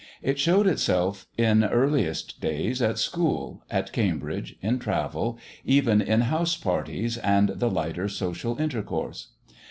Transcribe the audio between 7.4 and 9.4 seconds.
the lighter social intercourse.